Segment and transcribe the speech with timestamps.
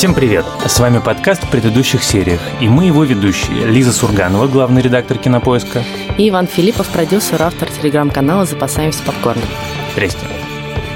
[0.00, 0.46] Всем привет!
[0.66, 3.66] С вами подкаст в предыдущих сериях, и мы его ведущие.
[3.66, 5.84] Лиза Сурганова, главный редактор «Кинопоиска».
[6.16, 9.44] И Иван Филиппов, продюсер, автор телеграм-канала «Запасаемся попкорном».
[9.92, 10.39] Здрасте.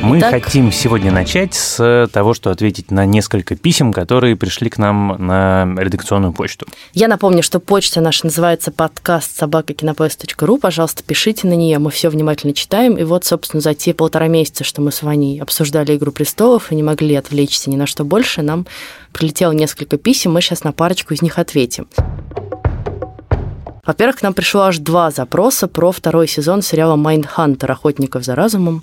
[0.05, 4.77] Мы Итак, хотим сегодня начать с того, что ответить на несколько писем, которые пришли к
[4.77, 6.67] нам на редакционную почту.
[6.93, 10.59] Я напомню, что почта наша называется подкаст собакакинопоиск.ру.
[10.59, 12.99] Пожалуйста, пишите на нее, мы все внимательно читаем.
[12.99, 16.75] И вот, собственно, за те полтора месяца, что мы с вами обсуждали «Игру престолов» и
[16.75, 18.67] не могли отвлечься ни на что больше, нам
[19.13, 21.89] прилетело несколько писем, мы сейчас на парочку из них ответим.
[23.87, 27.71] Во-первых, к нам пришло аж два запроса про второй сезон сериала «Mindhunter.
[27.71, 28.83] Охотников за разумом»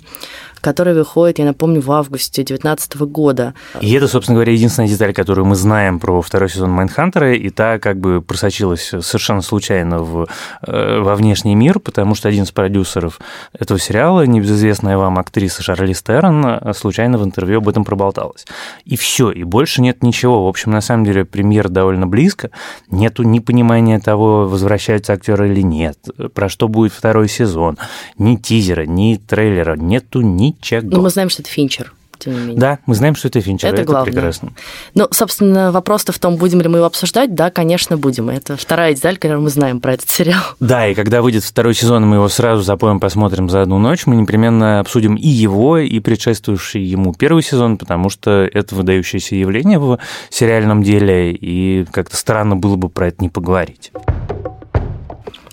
[0.62, 3.52] который выходит, я напомню, в августе 2019 года.
[3.80, 7.50] И это, собственно говоря, единственная деталь, которую мы знаем про второй сезон Mindhunter а, и
[7.50, 10.28] та как бы просочилась совершенно случайно в,
[10.66, 13.20] э, во внешний мир, потому что один из продюсеров
[13.52, 18.46] этого сериала, небезызвестная вам актриса Шарлиз Терон, случайно в интервью об этом проболталась.
[18.84, 20.44] И все, и больше нет ничего.
[20.44, 22.50] В общем, на самом деле, премьер довольно близко,
[22.88, 25.98] нету ни понимания того, возвращаются актеры или нет,
[26.34, 27.78] про что будет второй сезон,
[28.16, 30.80] ни тизера, ни трейлера, нету ни ничего.
[30.84, 32.56] Но мы знаем, что это Финчер тем не менее.
[32.58, 34.12] Да, мы знаем, что это Финчер, это, это главное.
[34.12, 34.52] прекрасно.
[34.94, 37.34] Ну, собственно, вопрос-то в том, будем ли мы его обсуждать.
[37.34, 38.30] Да, конечно, будем.
[38.30, 40.42] Это вторая деталь, которую мы знаем про этот сериал.
[40.60, 44.16] Да, и когда выйдет второй сезон, мы его сразу запоем, посмотрим за одну ночь, мы
[44.16, 49.98] непременно обсудим и его, и предшествующий ему первый сезон, потому что это выдающееся явление в
[50.30, 53.92] сериальном деле, и как-то странно было бы про это не поговорить.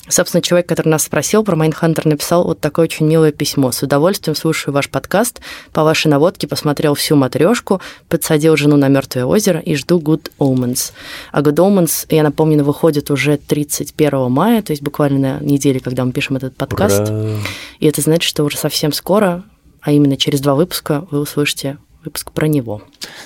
[0.09, 3.71] Собственно, человек, который нас спросил про Mindhunter, написал вот такое очень милое письмо.
[3.71, 5.39] С удовольствием слушаю ваш подкаст.
[5.71, 10.91] По вашей наводке посмотрел всю «Матрешку», подсадил жену на «Мертвое озеро» и жду Good Omens.
[11.31, 16.03] А Good Omens, я напомню, выходит уже 31 мая, то есть буквально на неделе, когда
[16.03, 17.09] мы пишем этот подкаст.
[17.09, 17.35] Ура!
[17.79, 19.43] И это значит, что уже совсем скоро,
[19.81, 22.81] а именно через два выпуска, вы услышите выпуск про него.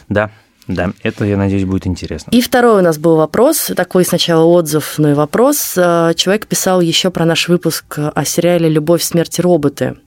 [0.10, 0.32] Да,
[0.68, 2.31] да, это, я надеюсь, будет интересно.
[2.31, 5.74] И второй у нас был вопрос, такой сначала отзыв, но и вопрос.
[5.78, 9.97] Э, человек писал еще про наш выпуск о сериале «Любовь, смерть и роботы».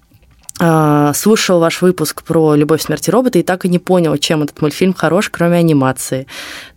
[0.59, 4.43] А, слушал ваш выпуск про «Любовь, смерть и роботы» и так и не понял, чем
[4.43, 6.27] этот мультфильм хорош, кроме анимации.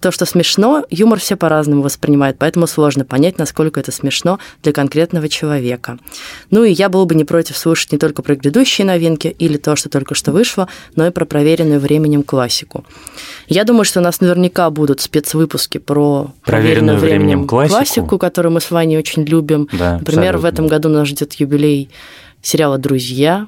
[0.02, 5.30] То, что смешно, юмор все по-разному воспринимают, поэтому сложно понять, насколько это смешно для конкретного
[5.30, 5.98] человека.
[6.52, 9.78] Ну и я был бы не против слушать не только про грядущие новинки или то,
[9.78, 10.68] что только что вышло,
[10.98, 12.84] но и про проверенную временем классику.
[13.48, 17.76] Я думаю, что у нас наверняка будут спецвыпуски про проверенную, проверенную временем, временем классику.
[17.78, 19.70] классику, которую мы с вами очень любим.
[19.72, 20.40] Да, Например, абсолютно.
[20.40, 21.90] в этом году нас ждет юбилей
[22.42, 23.48] сериала «Друзья»,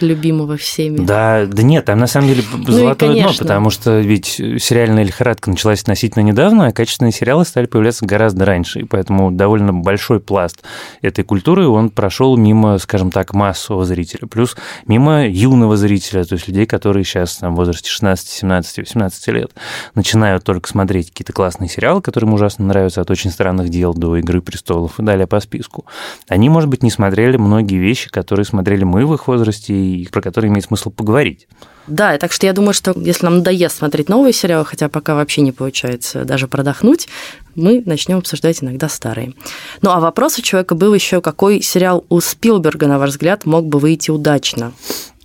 [0.00, 0.98] любимого всеми.
[0.98, 5.04] Да, да нет, там на самом деле ну золотое ну дно, потому что ведь сериальная
[5.04, 10.20] лихорадка началась относительно недавно, а качественные сериалы стали появляться гораздо раньше, и поэтому довольно большой
[10.20, 10.62] пласт
[11.02, 14.56] этой культуры, он прошел мимо, скажем так, массового зрителя, плюс
[14.86, 19.52] мимо юного зрителя, то есть людей, которые сейчас там, в возрасте 16, 17, 18 лет
[19.94, 24.16] начинают только смотреть какие-то классные сериалы, которые им ужасно нравятся, от «Очень странных дел» до
[24.16, 25.84] «Игры престолов» и далее по списку.
[26.28, 30.20] Они, может быть, не смотрели многие вещи, которые смотрели мы в их возрасте, и про
[30.20, 31.46] которые имеет смысл поговорить.
[31.86, 35.42] Да, так что я думаю, что если нам надоест смотреть новые сериалы, хотя пока вообще
[35.42, 37.08] не получается даже продохнуть,
[37.54, 39.34] мы начнем обсуждать иногда старые.
[39.82, 43.66] Ну а вопрос у человека был еще, какой сериал у Спилберга, на ваш взгляд, мог
[43.66, 44.72] бы выйти удачно?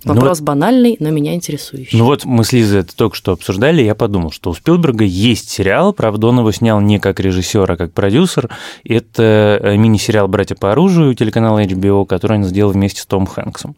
[0.02, 1.98] Ну Вопрос ну, банальный, но меня интересующий.
[1.98, 5.04] Ну вот мы с Лизой это только что обсуждали, и я подумал, что у Спилберга
[5.04, 8.48] есть сериал, правда, он его снял не как режиссер, а как продюсер.
[8.82, 13.76] Это э, мини-сериал «Братья по оружию» телеканала HBO, который он сделал вместе с Том Хэнксом.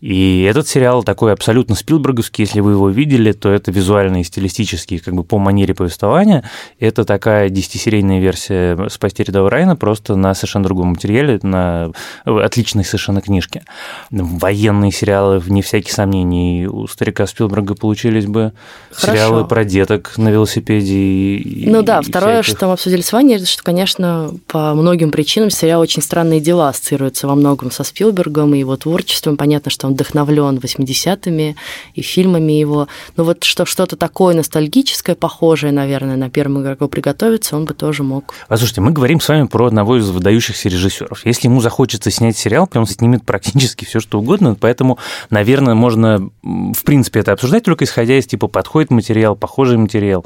[0.00, 4.98] И этот сериал такой абсолютно спилберговский, если вы его видели, то это визуально и стилистически,
[4.98, 6.42] как бы по манере повествования.
[6.78, 11.92] Это такая десятисерийная версия «Спасти рядового Райана», просто на совершенно другом материале, на
[12.24, 13.62] отличной совершенно книжке.
[14.10, 18.52] Военные сериалы, вне всяких сомнений, у старика Спилберга получились бы
[18.90, 19.12] Хорошо.
[19.12, 20.94] сериалы про деток на велосипеде.
[21.36, 22.58] И, ну да, и второе, всяких...
[22.58, 26.70] что мы обсудили с вами, это что, конечно, по многим причинам сериал «Очень странные дела»
[26.70, 29.36] ассоциируется во многом со Спилбергом и его творчеством.
[29.36, 31.56] Понятно, что он вдохновлен 80-ми
[31.94, 32.88] и фильмами его.
[33.16, 38.02] Но вот что, что-то такое ностальгическое, похожее, наверное, на первому игроку приготовиться, он бы тоже
[38.02, 38.34] мог.
[38.48, 41.26] Послушайте, мы говорим с вами про одного из выдающихся режиссеров.
[41.26, 44.98] Если ему захочется снять сериал, он снимет практически все, что угодно, поэтому,
[45.28, 50.24] наверное, можно, в принципе, это обсуждать только исходя из типа подходит материал, похожий материал.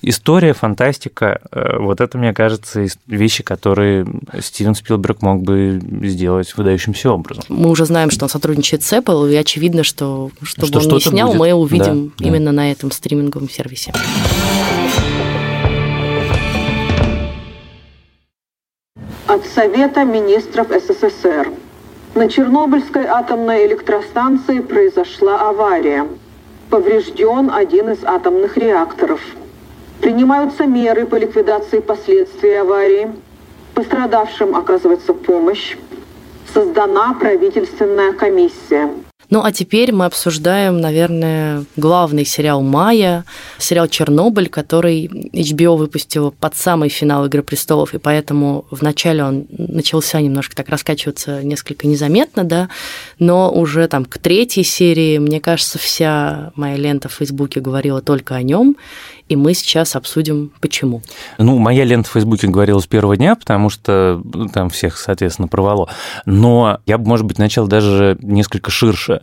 [0.00, 4.06] История, фантастика, э, вот это, мне кажется, вещи, которые
[4.40, 7.44] Стивен Спилберг мог бы сделать выдающимся образом.
[7.48, 11.00] Мы уже знаем, что он сотрудничает с Apple, и очевидно, что что бы он не
[11.00, 11.38] снял, будет.
[11.38, 12.52] мы увидим да, именно да.
[12.52, 13.92] на этом стриминговом сервисе.
[19.26, 21.50] От Совета министров СССР.
[22.14, 26.06] На Чернобыльской атомной электростанции произошла авария.
[26.68, 29.20] Поврежден один из атомных реакторов–
[30.02, 33.12] Принимаются меры по ликвидации последствий аварии.
[33.72, 35.76] Пострадавшим оказывается помощь.
[36.52, 38.90] Создана правительственная комиссия.
[39.32, 43.24] Ну а теперь мы обсуждаем, наверное, главный сериал мая,
[43.56, 50.20] сериал «Чернобыль», который HBO выпустил под самый финал «Игры престолов», и поэтому вначале он начался
[50.20, 52.68] немножко так раскачиваться несколько незаметно, да,
[53.18, 58.34] но уже там к третьей серии, мне кажется, вся моя лента в Фейсбуке говорила только
[58.34, 58.76] о нем,
[59.32, 61.00] и мы сейчас обсудим, почему.
[61.38, 65.48] Ну, моя лента в Фейсбуке говорила с первого дня, потому что ну, там всех, соответственно,
[65.48, 65.88] порвало.
[66.26, 69.21] Но я бы, может быть, начал даже несколько ширше.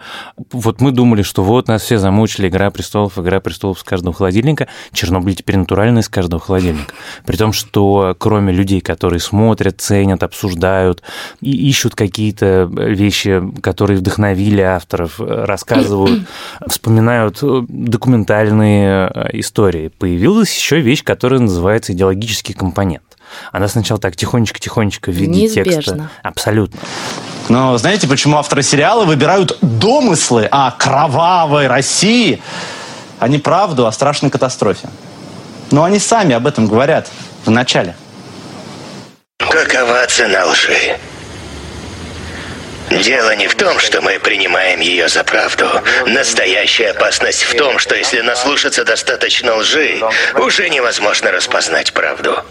[0.51, 4.67] Вот мы думали, что вот нас все замучили «Игра престолов», «Игра престолов» с каждого холодильника.
[4.91, 6.93] Чернобыль теперь натурально из каждого холодильника.
[7.25, 11.01] При том, что кроме людей, которые смотрят, ценят, обсуждают
[11.41, 16.27] и ищут какие-то вещи, которые вдохновили авторов, рассказывают,
[16.67, 23.08] вспоминают документальные истории, появилась еще вещь, которая называется идеологический компонент.
[23.51, 25.73] Она сначала так тихонечко-тихонечко в виде Неизбежно.
[25.73, 26.09] текста.
[26.23, 26.79] Абсолютно.
[27.49, 32.41] Но знаете, почему авторы сериала выбирают домыслы о кровавой России,
[33.19, 34.89] а не правду о страшной катастрофе?
[35.71, 37.09] Но они сами об этом говорят
[37.45, 37.95] в начале.
[39.39, 40.97] Какова цена лжи?
[42.91, 45.65] Дело не в том, что мы принимаем ее за правду.
[46.07, 50.01] Настоящая опасность в том, что если наслушаться достаточно лжи,
[50.35, 52.43] уже невозможно распознать правду.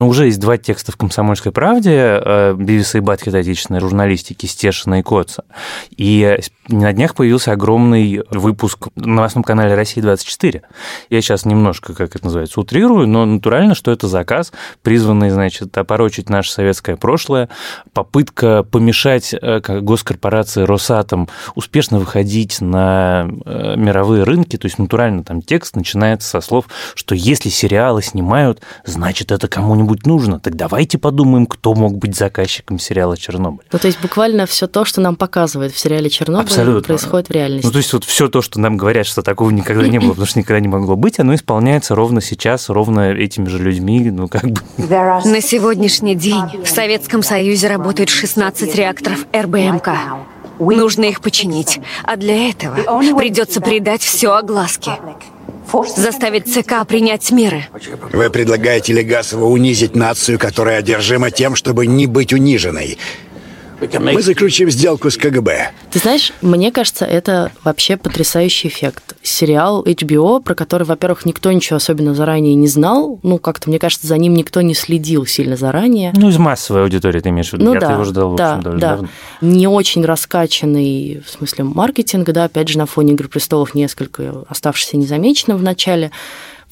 [0.00, 5.00] Ну, Уже есть два текста в «Комсомольской правде» э, Бивиса и Батхита отечественной журналистики Стешина
[5.00, 5.44] и Коца.
[5.90, 6.38] И
[6.68, 10.62] на днях появился огромный выпуск на новостном канале «Россия-24».
[11.10, 14.52] Я сейчас немножко, как это называется, утрирую, но натурально, что это заказ,
[14.82, 17.50] призванный, значит, опорочить наше советское прошлое,
[17.92, 25.24] попытка помешать э, как госкорпорации «Росатом» успешно выходить на э, мировые рынки, то есть натурально
[25.24, 30.40] там текст начинается со слов, что если сериалы снимают, значит, это кому-нибудь нужно.
[30.40, 33.64] Так давайте подумаем, кто мог быть заказчиком сериала «Чернобыль».
[33.70, 36.82] Ну, то есть буквально все то, что нам показывают в сериале «Чернобыль», Абсолютно.
[36.82, 37.66] происходит в реальности.
[37.66, 40.26] Ну, то есть вот все то, что нам говорят, что такого никогда не было, потому
[40.26, 44.44] что никогда не могло быть, оно исполняется ровно сейчас, ровно этими же людьми, ну, как
[44.44, 44.60] бы...
[44.78, 49.88] На сегодняшний день в Советском Союзе работают 16 реакторов РБМК.
[50.58, 52.76] Нужно их починить, а для этого
[53.16, 54.92] придется придать все огласке.
[55.96, 57.66] Заставить ЦК принять меры.
[58.12, 62.98] Вы предлагаете Легасову унизить нацию, которая одержима тем, чтобы не быть униженной.
[63.98, 65.72] Мы заключим сделку с КГБ.
[65.90, 69.16] Ты знаешь, мне кажется, это вообще потрясающий эффект.
[69.22, 74.06] Сериал HBO, про который, во-первых, никто ничего особенно заранее не знал, ну, как-то, мне кажется,
[74.06, 76.12] за ним никто не следил сильно заранее.
[76.14, 77.64] Ну, из массовой аудитории ты имеешь в виду.
[77.64, 78.90] Ну Я да, его ждал, в да, общем, довольно да.
[78.90, 79.08] давно.
[79.40, 84.96] Не очень раскачанный, в смысле маркетинга, да, опять же, на фоне «Игры престолов» несколько оставшихся
[84.96, 86.10] незамеченным в начале,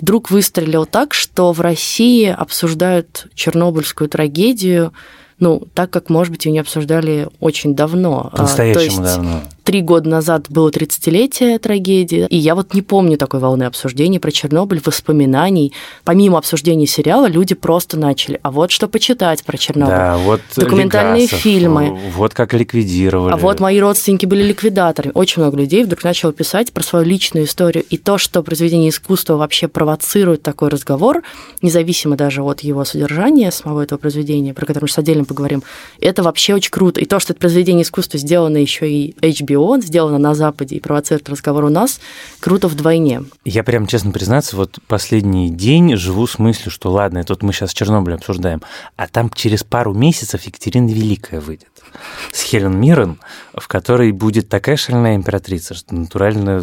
[0.01, 4.93] вдруг выстрелил так, что в России обсуждают чернобыльскую трагедию,
[5.41, 8.27] ну, так как, может быть, ее не обсуждали очень давно.
[8.27, 9.43] А, то По-настоящему есть давно.
[9.69, 14.31] Три года назад было 30-летие трагедии, и я вот не помню такой волны обсуждений про
[14.31, 15.75] Чернобыль, воспоминаний.
[16.05, 19.95] Помимо обсуждения сериала, люди просто начали, а вот что почитать про Чернобыль.
[19.95, 21.99] Да, вот Документальные Легасов, фильмы.
[22.17, 23.35] Вот как ликвидировали.
[23.35, 25.13] А вот мои родственники были ликвидаторами.
[25.15, 27.85] Очень много людей вдруг начало писать про свою личную историю.
[27.91, 31.23] И то, что произведение искусства вообще провоцирует такой разговор,
[31.61, 35.63] независимо даже от его содержания, самого этого произведения, про которое мы сейчас отдельно поговорим,
[36.01, 37.03] это вообще очень круто.
[37.03, 41.29] И то, что это произведение искусства сделано еще и HBO, сделано на Западе и провоцирует
[41.29, 42.01] разговор у нас,
[42.41, 43.23] круто вдвойне.
[43.45, 47.73] Я прям, честно признаться, вот последний день живу с мыслью, что ладно, вот мы сейчас
[47.73, 48.63] Чернобыль обсуждаем,
[48.97, 51.69] а там через пару месяцев Екатерина Великая выйдет
[52.33, 53.19] с Хелен Миррен,
[53.55, 56.63] в которой будет такая шальная императрица, что натурально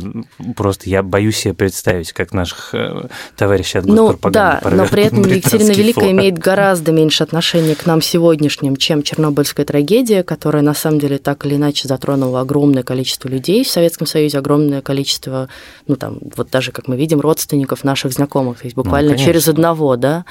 [0.55, 5.23] просто я боюсь себе представить, как наших э, товарищей от Ну да, но при этом
[5.23, 6.11] Екатерина Великая флаг.
[6.11, 11.45] имеет гораздо меньше отношения к нам сегодняшним, чем Чернобыльская трагедия, которая на самом деле так
[11.45, 15.49] или иначе затронула огромное количество людей в Советском Союзе, огромное количество,
[15.87, 19.33] ну там, вот даже, как мы видим, родственников наших знакомых, то есть буквально конечно.
[19.33, 20.25] через одного, да,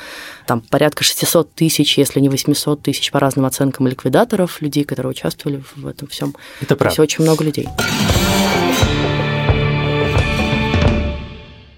[0.46, 5.62] там порядка 600 тысяч, если не 800 тысяч по разным оценкам ликвидаторов, людей, которые участвовали
[5.76, 6.34] в этом всем.
[6.60, 7.02] Это правда.
[7.02, 7.68] очень много людей.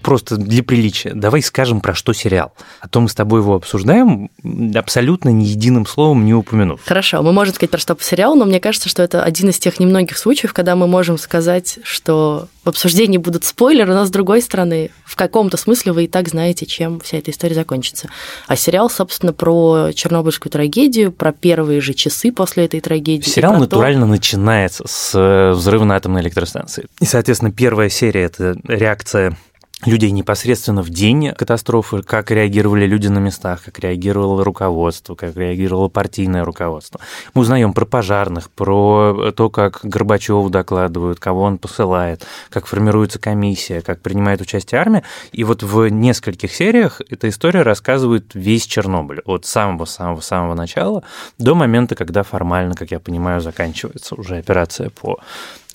[0.07, 1.11] Просто для приличия.
[1.13, 2.53] Давай скажем, про что сериал.
[2.79, 4.29] А то мы с тобой его обсуждаем,
[4.73, 6.79] абсолютно ни единым словом не упомянув.
[6.85, 9.59] Хорошо, мы можем сказать про что по сериалу, но мне кажется, что это один из
[9.59, 14.41] тех немногих случаев, когда мы можем сказать, что в обсуждении будут спойлеры, но с другой
[14.41, 18.07] стороны, в каком-то смысле вы и так знаете, чем вся эта история закончится.
[18.47, 23.29] А сериал, собственно, про Чернобыльскую трагедию, про первые же часы после этой трагедии.
[23.29, 26.85] Сериал про то- натурально начинается с э, взрыва на атомной электростанции.
[27.01, 29.37] И, соответственно, первая серия– это реакция
[29.85, 35.87] людей непосредственно в день катастрофы, как реагировали люди на местах, как реагировало руководство, как реагировало
[35.87, 36.99] партийное руководство.
[37.35, 43.81] Мы узнаем про пожарных, про то, как Горбачеву докладывают, кого он посылает, как формируется комиссия,
[43.81, 45.03] как принимает участие армия.
[45.31, 51.03] И вот в нескольких сериях эта история рассказывает весь Чернобыль от самого-самого-самого начала
[51.37, 55.19] до момента, когда формально, как я понимаю, заканчивается уже операция по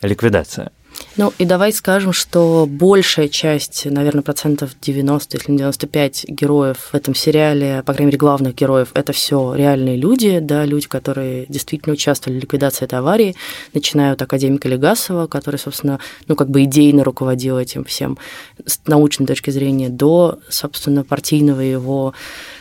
[0.02, 0.70] ликвидации.
[1.16, 6.94] Ну и давай скажем, что большая часть, наверное, процентов 90, если не 95 героев в
[6.94, 11.92] этом сериале, по крайней мере, главных героев, это все реальные люди, да, люди, которые действительно
[11.92, 13.36] участвовали в ликвидации этой аварии,
[13.74, 18.18] начиная от академика Легасова, который, собственно, ну, как бы идейно руководил этим всем
[18.64, 22.14] с научной точки зрения, до, собственно, партийного его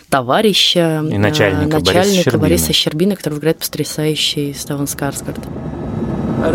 [0.10, 2.42] товарища, и начальника, начальника Бориса, Щербина.
[2.42, 5.40] Бориса Щербина, который играет потрясающий Ставан Скарсгард.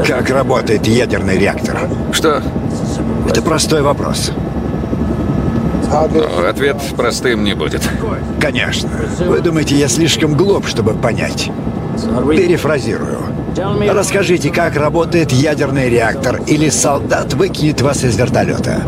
[0.07, 1.89] Как работает ядерный реактор?
[2.13, 2.43] Что?
[3.29, 4.33] Это простой вопрос.
[6.13, 7.89] Ну, ответ простым не будет.
[8.41, 8.91] Конечно.
[9.21, 11.51] Вы думаете, я слишком глуп, чтобы понять?
[11.97, 13.19] Перефразирую.
[13.89, 18.83] Расскажите, как работает ядерный реактор, или солдат выкинет вас из вертолета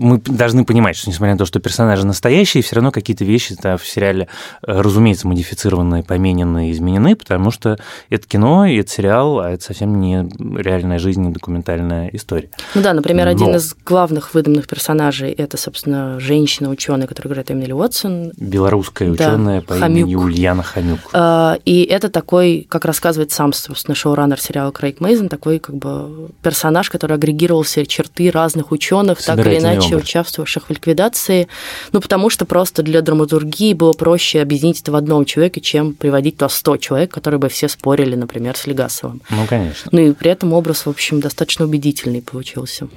[0.00, 3.76] мы должны понимать, что несмотря на то, что персонажи настоящие, все равно какие-то вещи -то
[3.76, 4.28] в сериале,
[4.66, 7.78] э, разумеется, модифицированы, поменены, изменены, потому что
[8.08, 12.50] это кино, и это сериал, а это совсем не реальная жизнь, не документальная история.
[12.74, 13.32] Ну да, например, Но...
[13.32, 18.32] один из главных выдуманных персонажей это, собственно, женщина-ученая, которая играет Эмили Уотсон.
[18.38, 20.08] Белорусская да, ученая по Хомюк.
[20.08, 21.00] имени Ульяна Хомюк.
[21.12, 26.30] А, и это такой, как рассказывает сам, собственно, шоураннер сериала Крейг Мейзен, такой как бы
[26.42, 31.48] персонаж, который агрегировал все черты разных ученых, так или иначе вообще участвовавших в ликвидации,
[31.92, 36.36] ну, потому что просто для драматургии было проще объединить это в одном человеке, чем приводить
[36.36, 39.22] туда 100 человек, которые бы все спорили, например, с Легасовым.
[39.30, 39.88] Ну, конечно.
[39.92, 42.88] Ну, и при этом образ, в общем, достаточно убедительный получился.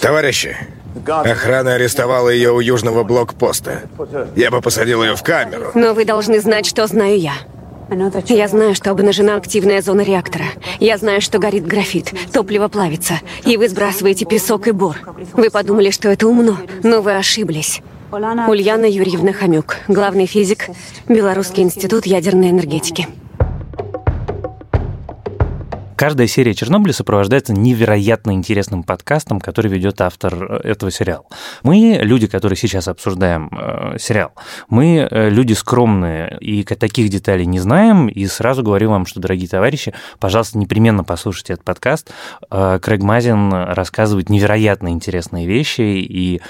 [0.00, 0.56] Товарищи,
[1.06, 3.82] Охрана арестовала ее у южного блокпоста.
[4.36, 5.72] Я бы посадил ее в камеру.
[5.74, 7.34] Но вы должны знать, что знаю я.
[8.26, 10.44] Я знаю, что обнажена активная зона реактора.
[10.80, 14.96] Я знаю, что горит графит, топливо плавится, и вы сбрасываете песок и бор.
[15.34, 17.80] Вы подумали, что это умно, но вы ошиблись.
[18.10, 20.68] Ульяна Юрьевна Хомюк, главный физик,
[21.08, 23.08] Белорусский институт ядерной энергетики.
[26.02, 31.26] Каждая серия Чернобыля сопровождается невероятно интересным подкастом, который ведет автор э, этого сериала.
[31.62, 34.32] Мы, люди, которые сейчас обсуждаем э, сериал,
[34.68, 39.48] мы э, люди скромные и таких деталей не знаем, и сразу говорю вам, что, дорогие
[39.48, 42.10] товарищи, пожалуйста, непременно послушайте этот подкаст.
[42.50, 46.40] Э, Крэг Мазин рассказывает невероятно интересные вещи, и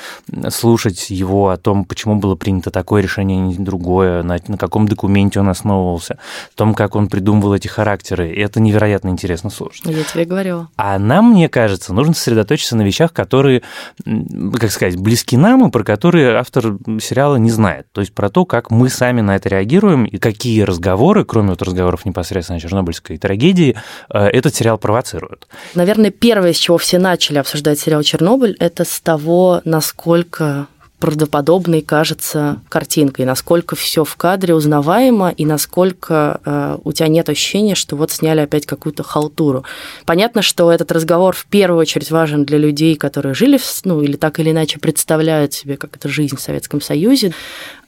[0.49, 4.89] слушать его о том, почему было принято такое решение, а не другое, на, на каком
[4.89, 9.83] документе он основывался, о том, как он придумывал эти характеры, это невероятно интересно интересно слушать.
[9.87, 10.69] Я тебе говорю.
[10.77, 13.63] А нам, мне кажется, нужно сосредоточиться на вещах, которые,
[14.05, 17.87] как сказать, близки нам и про которые автор сериала не знает.
[17.93, 21.63] То есть про то, как мы сами на это реагируем и какие разговоры, кроме вот
[21.63, 23.77] разговоров непосредственно о чернобыльской трагедии,
[24.11, 25.47] э, этот сериал провоцирует.
[25.75, 30.69] Наверное, первое, с чего все начали обсуждать сериал «Чернобыль», это с того, насколько
[31.03, 37.75] правдоподобной кажется картинкой, насколько все в кадре узнаваемо и насколько э, у тебя нет ощущения,
[37.75, 39.65] что вот сняли опять какую-то халтуру.
[40.07, 44.15] Понятно, что этот разговор в первую очередь важен для людей, которые жили, в, ну или
[44.15, 47.35] так или иначе представляют себе, как это жизнь в Советском Союзе,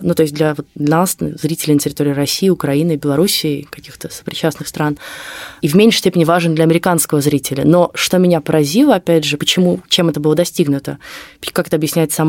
[0.00, 4.98] ну то есть для, для нас, зрителей на территории России, Украины, Белоруссии, каких-то сопричастных стран,
[5.60, 7.62] и в меньшей степени важен для американского зрителя.
[7.64, 10.98] Но что меня поразило, опять же, почему, чем это было достигнуто,
[11.52, 12.26] как это объясняет сам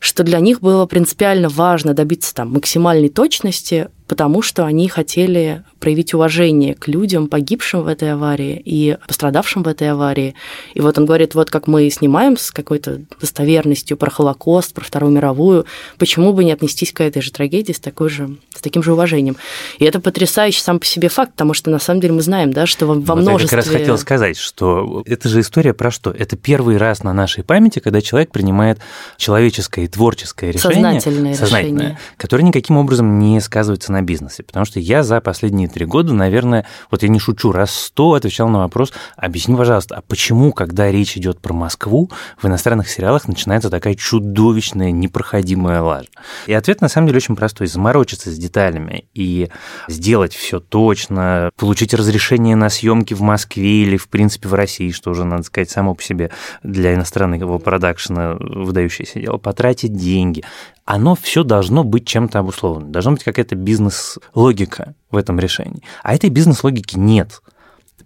[0.00, 6.14] что для них было принципиально важно добиться там максимальной точности потому что они хотели проявить
[6.14, 10.34] уважение к людям, погибшим в этой аварии и пострадавшим в этой аварии.
[10.74, 15.12] И вот он говорит, вот как мы снимаем с какой-то достоверностью про Холокост, про Вторую
[15.12, 15.66] мировую,
[15.98, 19.36] почему бы не отнестись к этой же трагедии с, такой же, с таким же уважением?
[19.78, 22.66] И это потрясающий сам по себе факт, потому что на самом деле мы знаем, да,
[22.66, 23.56] что во, во вот множестве...
[23.56, 26.10] Я как раз хотел сказать, что это же история про что?
[26.10, 28.78] Это первый раз на нашей памяти, когда человек принимает
[29.18, 31.98] человеческое и творческое решение, сознательное, сознательное решение.
[32.16, 34.42] которое никаким образом не сказывается на на бизнесе.
[34.42, 38.48] Потому что я за последние три года, наверное, вот я не шучу, раз сто отвечал
[38.48, 43.70] на вопрос, объясни, пожалуйста, а почему, когда речь идет про Москву, в иностранных сериалах начинается
[43.70, 46.08] такая чудовищная, непроходимая лажа?
[46.46, 47.66] И ответ на самом деле очень простой.
[47.66, 49.48] Заморочиться с деталями и
[49.88, 55.10] сделать все точно, получить разрешение на съемки в Москве или, в принципе, в России, что
[55.10, 56.30] уже, надо сказать, само по себе
[56.62, 60.44] для иностранного продакшена выдающееся дело, потратить деньги,
[60.88, 62.90] оно все должно быть чем-то обусловлено.
[62.90, 65.82] Должна быть какая-то бизнес-логика в этом решении.
[66.02, 67.42] А этой бизнес-логики нет.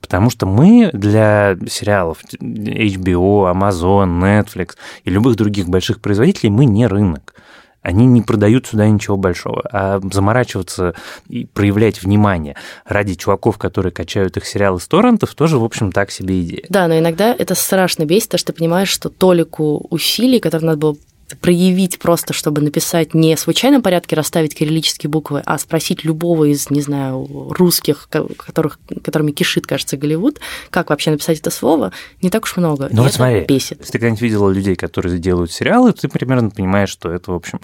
[0.01, 4.71] Потому что мы для сериалов HBO, Amazon, Netflix
[5.05, 7.35] и любых других больших производителей мы не рынок
[7.83, 9.65] они не продают сюда ничего большого.
[9.73, 10.95] А заморачиваться
[11.29, 12.55] и проявлять внимание
[12.87, 16.65] ради чуваков, которые качают их сериалы с торрентов, тоже, в общем, так себе идея.
[16.69, 20.79] Да, но иногда это страшно бесит, потому что ты понимаешь, что толику усилий, которые надо
[20.79, 20.97] было
[21.41, 26.71] проявить просто, чтобы написать не в случайном порядке расставить кириллические буквы, а спросить любого из,
[26.71, 32.45] не знаю, русских, которых, которыми кишит, кажется, Голливуд, как вообще написать это слово, не так
[32.45, 32.89] уж много.
[32.93, 33.81] Ну вот смотри, бесит.
[33.81, 37.61] если ты когда-нибудь видела людей, которые делают сериалы, ты примерно понимаешь, что это, в общем,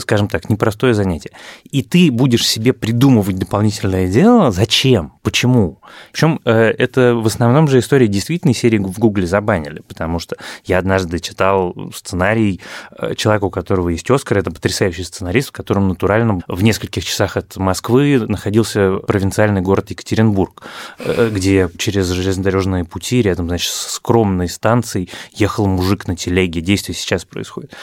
[0.00, 1.30] скажем так, непростое занятие.
[1.70, 5.80] И ты будешь себе придумывать дополнительное дело, зачем, почему?
[6.12, 10.78] Причем э, это в основном же история действительно серии в Гугле забанили, потому что я
[10.78, 12.60] однажды читал сценарий
[12.96, 17.36] Э, человек, у которого есть Оскар, это потрясающий сценарист, в котором натурально в нескольких часах
[17.36, 20.62] от Москвы находился провинциальный город Екатеринбург,
[20.98, 26.60] э, где через железнодорожные пути рядом, значит, с скромной станцией ехал мужик на телеге.
[26.60, 27.74] Действие сейчас происходит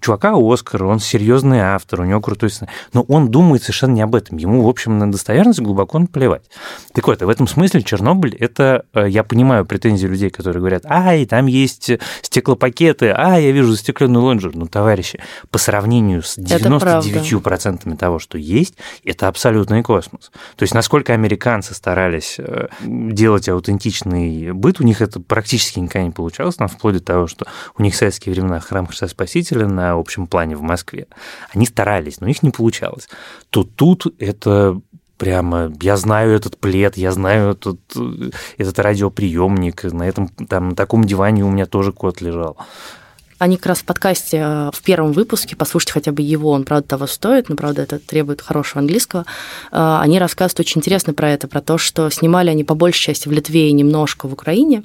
[0.00, 4.14] чувака Оскар, он серьезный автор, у него крутой сценарий, но он думает совершенно не об
[4.14, 4.38] этом.
[4.38, 6.44] Ему, в общем, на достоверность глубоко наплевать.
[6.92, 11.26] Так вот, в этом смысле Чернобыль– это, э, я понимаю претензии людей, которые говорят, ай,
[11.26, 11.90] там есть
[12.22, 14.54] стеклопакеты, а, я вижу застекленный лонжер.
[14.54, 20.30] Ну, товарищи, по сравнению с 99% того, что есть, это абсолютный космос.
[20.56, 26.10] То есть, насколько американцы старались э, делать аутентичный быт, у них это практически никогда не
[26.10, 29.92] получалось, там, вплоть до того, что у них в советские времена храм Христа Спасителя на
[29.92, 31.06] общем плане в Москве.
[31.54, 33.08] Они старались, но их не получалось.
[33.50, 34.80] То тут это
[35.16, 37.80] прямо, я знаю этот плед, я знаю этот,
[38.56, 42.56] этот радиоприемник, на этом, там, на таком диване у меня тоже кот лежал.
[43.38, 46.88] Они как раз в подкасте э, в первом выпуске, послушайте хотя бы его, он, правда,
[46.88, 49.26] того стоит, но, правда, это требует хорошего английского,
[49.70, 53.28] э, они рассказывают очень интересно про это, про то, что снимали они по большей части
[53.28, 54.82] в Литве и немножко в Украине,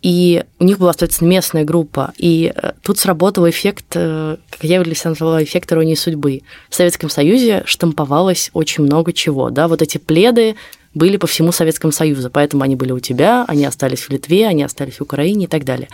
[0.00, 4.94] и у них была, соответственно, местная группа, и э, тут сработал эффект, как я для
[5.04, 6.42] назвала, эффект иронии судьбы.
[6.68, 10.54] В Советском Союзе штамповалось очень много чего, да, вот эти пледы,
[10.94, 14.62] были по всему Советскому Союзу, поэтому они были у тебя, они остались в Литве, они
[14.62, 15.88] остались в Украине и так далее.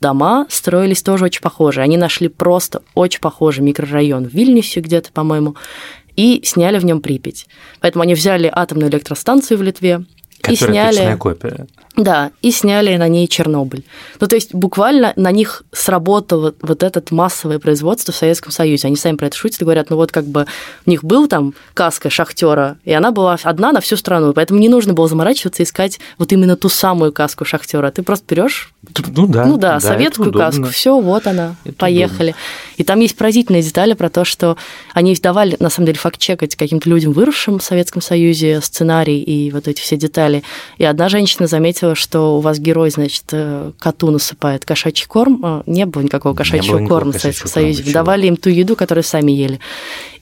[0.00, 1.84] Дома строились тоже очень похожие.
[1.84, 5.56] Они нашли просто очень похожий микрорайон в Вильнюсе где-то, по-моему,
[6.16, 7.46] и сняли в нем Припять.
[7.80, 10.04] Поэтому они взяли атомную электростанцию в Литве,
[10.46, 11.16] и сняли...
[11.16, 11.66] копия.
[11.96, 13.84] Да, и сняли на ней Чернобыль.
[14.20, 18.86] Ну, то есть буквально на них сработало вот это массовое производство в Советском Союзе.
[18.86, 20.46] Они сами про это шутят и говорят, ну вот как бы
[20.86, 24.68] у них был там каска шахтера, и она была одна на всю страну, поэтому не
[24.68, 27.90] нужно было заморачиваться искать вот именно ту самую каску шахтера.
[27.90, 28.72] Ты просто берешь,
[29.14, 32.30] ну да, ну да, да советскую каску, все, вот она, это поехали.
[32.30, 32.42] Удобно.
[32.76, 34.56] И там есть поразительные детали про то, что
[34.94, 39.68] они давали, на самом деле, факт-чекать каким-то людям, выросшим в Советском Союзе, сценарий и вот
[39.68, 40.42] эти все детали.
[40.78, 45.40] И одна женщина заметила, что у вас герой, значит, э, коту насыпает кошачий корм.
[45.44, 47.92] А, не было никакого кошачьего корма в Советском Союзе.
[47.92, 49.58] Давали им ту еду, которую сами ели.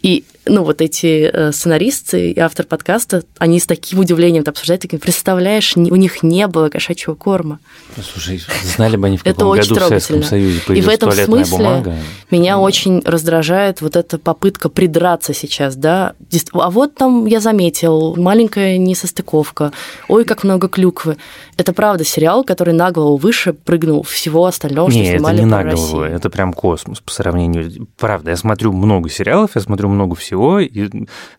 [0.06, 4.82] И ну, вот эти э, сценаристы и автор подкаста, они с таким удивлением это обсуждают,
[4.82, 7.58] таким, представляешь, у них не было кошачьего корма.
[7.96, 8.40] Ну, слушай,
[8.76, 11.94] знали бы они, в каком это году в Советском Союзе И в этом смысле бумага.
[12.30, 12.60] меня mm.
[12.60, 16.14] очень раздражает вот эта попытка придраться сейчас, да,
[16.52, 19.72] а вот там я заметил, маленькая несостыковка,
[20.08, 21.16] ой, как много клюквы.
[21.56, 25.50] Это правда сериал, который на голову выше прыгнул всего остального, не, что снимали это не
[25.50, 26.16] на голову, России.
[26.16, 27.88] это прям космос по сравнению.
[27.98, 30.60] Правда, я смотрю много сериалов, я смотрю много всего.
[30.60, 30.88] И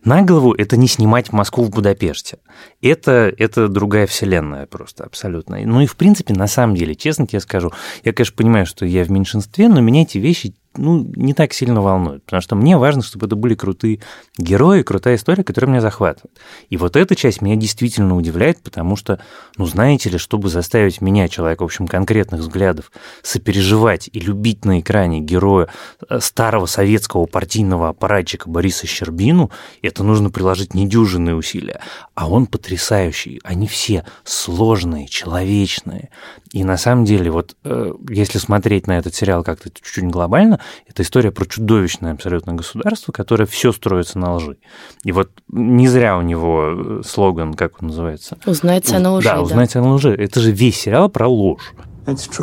[0.04, 2.38] на голову это не снимать Москву в Будапеште.
[2.82, 5.58] Это, это другая вселенная просто абсолютно.
[5.64, 7.72] Ну и в принципе, на самом деле, честно тебе скажу,
[8.04, 11.82] я, конечно, понимаю, что я в меньшинстве, но меня эти вещи ну, не так сильно
[11.82, 14.00] волнует, потому что мне важно, чтобы это были крутые
[14.38, 16.38] герои, крутая история, которая меня захватывает.
[16.70, 19.20] И вот эта часть меня действительно удивляет, потому что,
[19.56, 22.90] ну, знаете ли, чтобы заставить меня, человека, в общем, конкретных взглядов,
[23.22, 25.68] сопереживать и любить на экране героя
[26.08, 29.50] э, старого советского партийного аппаратчика Бориса Щербину,
[29.82, 31.80] это нужно приложить недюжинные усилия.
[32.14, 33.40] А он потрясающий.
[33.44, 36.10] Они все сложные, человечные.
[36.52, 41.02] И на самом деле, вот э, если смотреть на этот сериал как-то чуть-чуть глобально, это
[41.02, 44.58] история про чудовищное абсолютно государство, которое все строится на лжи.
[45.04, 48.38] И вот не зря у него э, слоган, как он называется?
[48.46, 49.28] Узнать цену лжи.
[49.28, 50.14] Да, узнать цену лжи.
[50.14, 51.74] Это же весь сериал про ложь.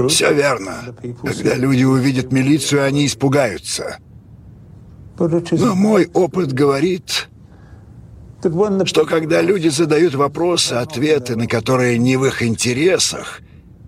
[0.09, 0.95] Все верно.
[1.23, 3.97] Когда люди увидят милицию, они испугаются.
[5.17, 7.29] Но мой опыт говорит,
[8.85, 13.41] что когда люди задают вопросы, ответы на которые не в их интересах,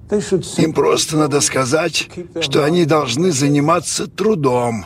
[0.10, 4.86] им просто надо сказать, что они должны заниматься трудом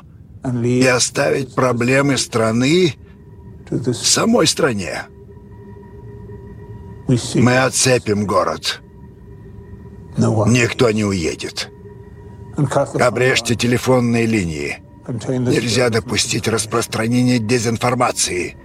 [0.63, 2.95] и оставить проблемы страны
[3.93, 5.03] самой стране.
[7.35, 8.81] Мы оцепим город.
[10.17, 11.69] Никто не уедет.
[12.99, 14.81] Обрежьте телефонные линии.
[15.07, 18.55] Нельзя допустить распространения дезинформации.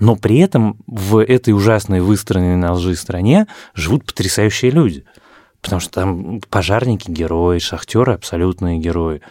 [0.00, 5.04] Но при этом в этой ужасной выстроенной на лжи стране живут потрясающие люди–
[5.64, 9.22] потому что там пожарники герои, шахтеры абсолютные герои,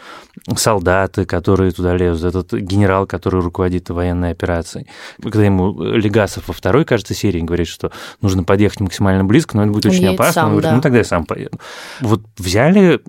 [0.56, 4.88] солдаты, которые туда лезут, этот генерал, который руководит военной операцией.
[5.22, 7.92] Когда ему Легасов во второй, кажется, серии говорит, что
[8.22, 10.76] нужно подъехать максимально близко, но это будет очень опасно, сам, он говорит, да.
[10.76, 11.60] ну тогда я сам поеду.
[12.02, 13.00] Вот взяли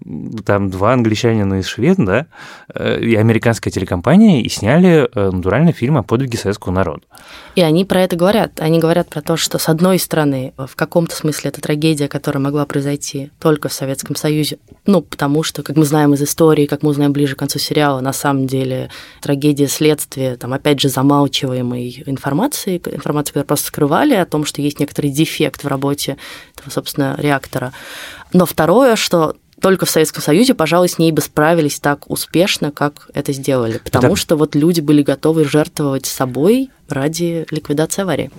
[0.45, 2.27] там два англичанина из швед, да,
[2.75, 7.03] э, и американская телекомпания, и сняли э, натуральный фильм о подвиге советского народа.
[7.55, 8.61] И они про это говорят.
[8.61, 12.67] Они говорят про то, что, с одной стороны, в каком-то смысле это трагедия, которая могла
[12.67, 14.59] произойти только в Советском Союзе.
[14.87, 18.01] Ну, потому что, как мы знаем из истории, как мы узнаем ближе к концу сериала,
[18.01, 24.27] на самом деле трагедия следствия, там, опять же, замалчиваемой информации, информации, которую просто скрывали о
[24.27, 26.17] том, что есть некоторый дефект в работе
[26.57, 27.73] этого, собственно, реактора.
[28.33, 33.09] Но второе, что только в Советском Союзе, пожалуй, с ней бы справились так успешно, как
[33.15, 33.79] это сделали.
[33.79, 34.17] Потому да.
[34.17, 38.31] что вот люди были готовы жертвовать собой ради ликвидации аварии.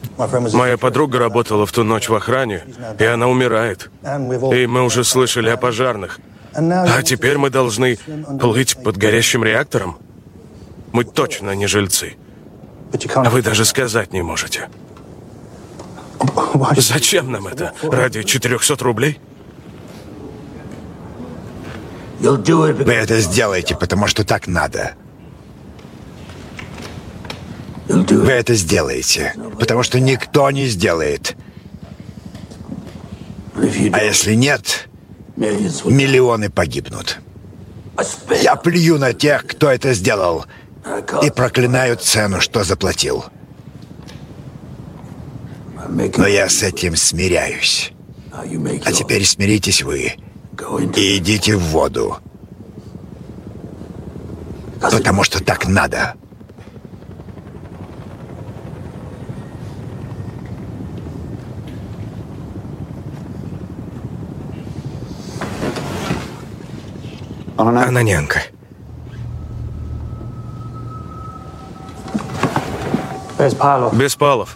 [0.54, 2.64] Моя подруга работала в ту ночь в охране,
[3.00, 3.90] и она умирает.
[4.04, 6.20] И мы уже слышали о пожарных.
[6.54, 7.98] А теперь мы должны
[8.40, 9.98] плыть под горящим реактором?
[10.92, 12.16] Мы точно не жильцы.
[13.16, 14.70] А вы даже сказать не можете.
[16.78, 17.74] Зачем нам это?
[17.82, 19.20] Ради 400 рублей?
[22.26, 24.96] Вы это сделаете, потому что так надо.
[27.88, 31.36] Вы это сделаете, потому что никто не сделает.
[33.56, 34.90] А если нет,
[35.36, 37.20] миллионы погибнут.
[38.42, 40.46] Я плюю на тех, кто это сделал,
[41.22, 43.26] и проклинаю цену, что заплатил.
[45.88, 47.92] Но я с этим смиряюсь.
[48.32, 50.16] А теперь смиритесь вы
[50.96, 52.18] и идите в воду.
[54.82, 56.16] Потому что так надо.
[67.58, 68.42] Она нянка.
[73.94, 74.56] Беспалов.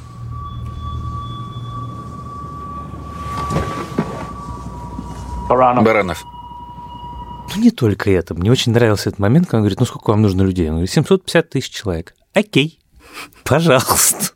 [5.50, 6.26] Баранов.
[7.56, 8.36] Ну, не только это.
[8.36, 10.68] Мне очень нравился этот момент, когда он говорит, ну, сколько вам нужно людей?
[10.68, 12.14] Он говорит, 750 тысяч человек.
[12.34, 12.80] Окей,
[13.44, 14.34] пожалуйста.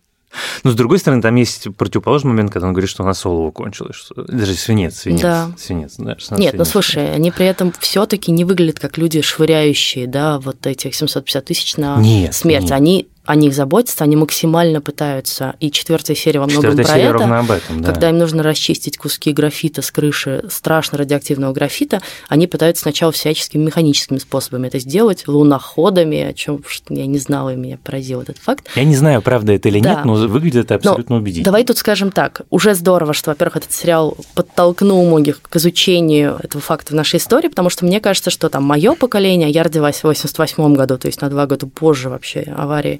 [0.63, 3.95] Но, с другой стороны, там есть противоположный момент, когда он говорит, что она солово кончилась.
[3.95, 4.23] Что...
[4.23, 5.21] Даже свинец, свинец.
[5.21, 5.51] Да.
[5.57, 6.53] Свинец, да, Нет, ну, свинец.
[6.55, 10.95] ну слушай, они при этом все таки не выглядят как люди, швыряющие, да, вот этих
[10.95, 12.63] 750 тысяч на нет, смерть.
[12.63, 12.71] Нет.
[12.71, 15.55] Они о них заботятся, они максимально пытаются.
[15.59, 17.13] И четвертая серия во многом Четвертая про серия это.
[17.13, 17.91] ровно об этом, да.
[17.91, 23.63] Когда им нужно расчистить куски графита с крыши, страшно радиоактивного графита, они пытаются сначала всяческими
[23.63, 28.67] механическими способами это сделать, луноходами, о чем я не знала, и меня поразил этот факт.
[28.75, 29.95] Я не знаю, правда это или Да.
[29.95, 31.45] нет, но выглядит это абсолютно Но убедительно.
[31.45, 32.41] Давай тут скажем так.
[32.49, 37.47] Уже здорово, что, во-первых, этот сериал подтолкнул многих к изучению этого факта в нашей истории,
[37.47, 41.21] потому что мне кажется, что там мое поколение, я родилась в 88 году, то есть
[41.21, 42.99] на два года позже вообще аварии,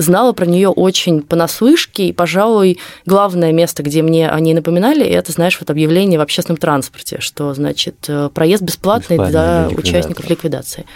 [0.00, 5.58] знала про нее очень понаслышке, и, пожалуй, главное место, где мне они напоминали, это, знаешь,
[5.60, 9.84] вот объявление в общественном транспорте, что, значит, э, проезд бесплатный Бесплатный для ликвидаторов.
[9.84, 10.86] участников ликвидации.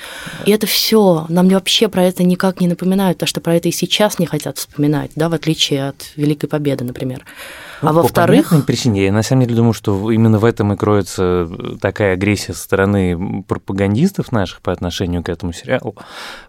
[0.46, 3.72] И это все нам вообще про это никак не напоминают, потому что про это и
[3.72, 7.24] сейчас не хотят вспоминать, да, в отличие от Великой Победы, например.
[7.82, 10.72] Ну, а по во-вторых, понятной причине, я на самом деле думаю, что именно в этом
[10.72, 11.48] и кроется
[11.80, 15.94] такая агрессия со стороны пропагандистов наших по отношению к этому сериалу,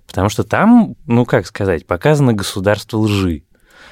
[0.07, 3.43] потому что там, ну как сказать, показано государство лжи.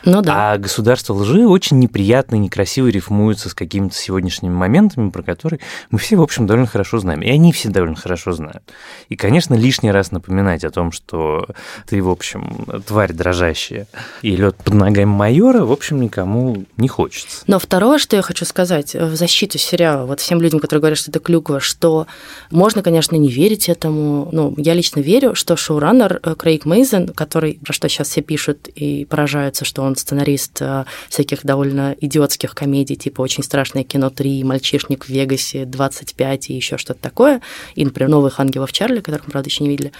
[0.05, 0.53] Ну да.
[0.53, 5.59] А государство лжи очень неприятно и некрасиво рифмуется с какими-то сегодняшними моментами, про которые
[5.91, 7.21] мы все, в общем, довольно хорошо знаем.
[7.21, 8.63] И они все довольно хорошо знают.
[9.09, 11.47] И, конечно, лишний раз напоминать о том, что
[11.87, 13.87] ты, в общем, тварь дрожащая
[14.21, 17.43] и лед под ногами майора, в общем, никому не хочется.
[17.47, 21.11] Но второе, что я хочу сказать в защиту сериала, вот всем людям, которые говорят, что
[21.11, 22.07] это клюква, что
[22.51, 24.29] можно, конечно, не верить этому.
[24.31, 28.67] Ну, я лично верю, что шоураннер э, Крейг Мейзен, который, про что сейчас все пишут
[28.67, 34.43] и поражаются, что он сценарист э, всяких довольно идиотских комедий, типа «Очень страшное кино 3»,
[34.43, 37.41] «Мальчишник в Вегасе», «25» и еще что-то такое,
[37.75, 39.91] и, например, «Новых ангелов Чарли», которых мы, правда, еще не видели.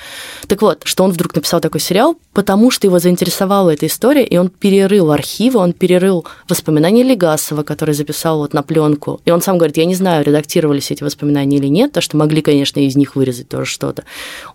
[0.47, 4.37] Так вот, что он вдруг написал такой сериал, потому что его заинтересовала эта история, и
[4.37, 9.21] он перерыл архивы, он перерыл воспоминания Легасова, который записал вот на пленку.
[9.25, 12.41] И он сам говорит, я не знаю, редактировались эти воспоминания или нет, потому что могли,
[12.41, 14.03] конечно, из них вырезать тоже что-то.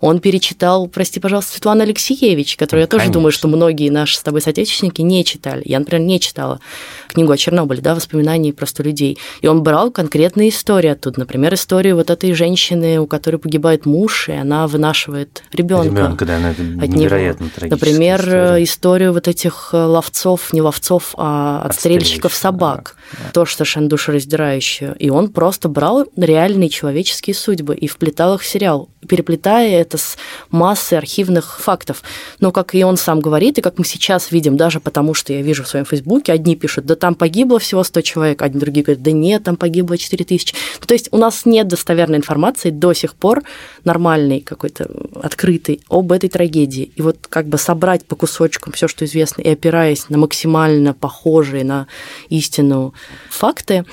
[0.01, 3.13] Он перечитал, прости, пожалуйста, Светлану Алексеевич, которую я тоже Конечно.
[3.13, 5.61] думаю, что многие наши с тобой соотечественники не читали.
[5.65, 6.59] Я, например, не читала
[7.07, 9.17] книгу о Чернобыле, да, воспоминаний просто людей.
[9.41, 11.19] И он брал конкретные истории оттуда.
[11.19, 15.89] Например, историю вот этой женщины, у которой погибает муж, и она вынашивает ребенка.
[15.89, 16.47] Ребенка, да, ну,
[16.81, 18.63] это невероятно трагическая Например, история.
[18.63, 22.95] историю вот этих ловцов, не ловцов, а отстрельщиков собак.
[23.11, 23.31] Да.
[23.31, 24.95] Тоже совершенно душераздирающее.
[24.99, 30.17] И он просто брал реальные человеческие судьбы и вплетал их в сериал, переплетая это с
[30.51, 32.03] массой архивных фактов.
[32.39, 35.41] Но, как и он сам говорит, и как мы сейчас видим, даже потому что я
[35.41, 39.03] вижу в своем фейсбуке, одни пишут, да там погибло всего 100 человек, а другие говорят,
[39.03, 40.55] да нет, там погибло 4 тысячи.
[40.79, 43.43] Ну, то есть у нас нет достоверной информации до сих пор,
[43.83, 44.89] нормальной какой-то,
[45.21, 46.91] открытой, об этой трагедии.
[46.95, 51.63] И вот как бы собрать по кусочкам все, что известно, и опираясь на максимально похожие
[51.63, 51.87] на
[52.29, 52.93] истину
[53.29, 53.85] факты,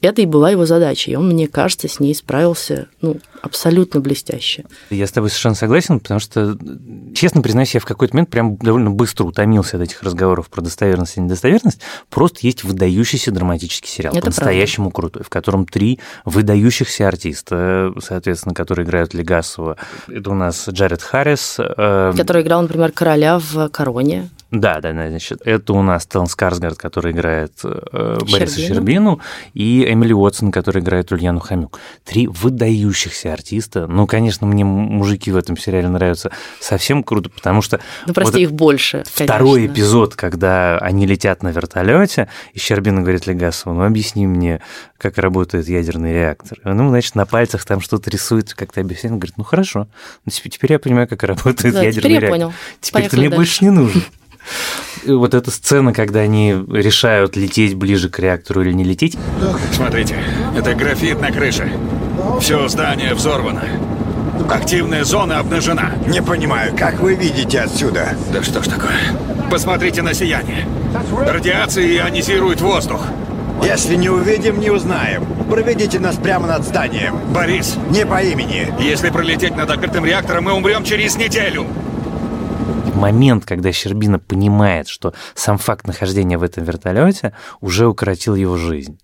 [0.00, 4.64] это и была его задача, и он, мне кажется, с ней справился ну, абсолютно блестяще.
[4.90, 6.56] Я с тобой совершенно согласен, потому что,
[7.14, 11.16] честно признаюсь, я в какой-то момент прям довольно быстро утомился от этих разговоров про достоверность
[11.16, 11.80] и недостоверность.
[12.10, 19.14] Просто есть выдающийся драматический сериал, по-настоящему крутой, в котором три выдающихся артиста, соответственно, которые играют
[19.14, 19.76] Легасова.
[20.08, 21.56] Это у нас Джаред Харрис.
[21.58, 22.12] Э...
[22.16, 24.30] Который играл, например, короля в «Короне».
[24.50, 29.20] Да, да, да, значит, это у нас Телн Скарсгард, который играет э, Бориса Щербину,
[29.52, 31.78] и Эмили Уотсон, который играет Ульяну Хомюк.
[32.04, 33.86] Три выдающихся артиста.
[33.86, 36.30] Ну, конечно, мне мужики в этом сериале нравятся
[36.60, 37.78] совсем круто, потому что...
[38.06, 39.74] Ну, прости, вот их больше, Второй конечно.
[39.74, 44.62] эпизод, когда они летят на вертолете, и Щербина говорит Легасову, ну, объясни мне,
[44.96, 46.58] как работает ядерный реактор.
[46.64, 49.12] Ну, значит, на пальцах там что-то рисует, как-то объясняет.
[49.12, 49.88] Он говорит, ну, хорошо,
[50.24, 52.28] ну, теперь я понимаю, как работает да, ядерный теперь реактор.
[52.28, 52.52] Я понял.
[52.80, 53.36] Теперь Поехали ты мне дальше.
[53.38, 54.02] больше не нужен
[55.06, 59.16] вот эта сцена, когда они решают лететь ближе к реактору или не лететь.
[59.72, 60.16] Смотрите,
[60.56, 61.72] это графит на крыше.
[62.40, 63.64] Все здание взорвано.
[64.48, 65.92] Активная зона обнажена.
[66.06, 68.16] Не понимаю, как вы видите отсюда?
[68.32, 68.98] Да что ж такое?
[69.50, 70.66] Посмотрите на сияние.
[71.26, 73.02] Радиация ионизирует воздух.
[73.62, 75.26] Если не увидим, не узнаем.
[75.50, 77.18] Проведите нас прямо над зданием.
[77.32, 77.76] Борис.
[77.90, 78.72] Не по имени.
[78.78, 81.66] Если пролететь над открытым реактором, мы умрем через неделю
[82.98, 88.98] момент, когда Щербина понимает, что сам факт нахождения в этом вертолете уже укоротил его жизнь.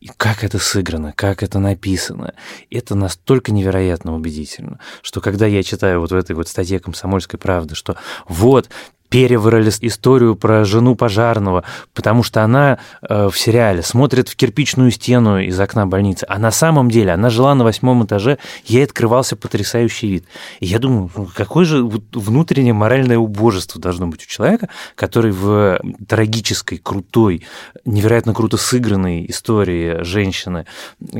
[0.00, 2.34] И как это сыграно, как это написано,
[2.70, 7.74] это настолько невероятно убедительно, что когда я читаю вот в этой вот статье «Комсомольской правды»,
[7.74, 7.96] что
[8.28, 8.68] вот
[9.14, 15.38] переврали историю про жену пожарного, потому что она э, в сериале смотрит в кирпичную стену
[15.38, 20.08] из окна больницы, а на самом деле она жила на восьмом этаже, ей открывался потрясающий
[20.08, 20.24] вид.
[20.58, 26.78] И я думаю, какое же внутреннее моральное убожество должно быть у человека, который в трагической,
[26.78, 27.46] крутой,
[27.84, 30.66] невероятно круто сыгранной истории женщины,